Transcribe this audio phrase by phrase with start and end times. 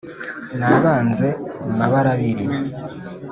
[0.59, 1.27] nabanze
[1.77, 2.45] mabarabiri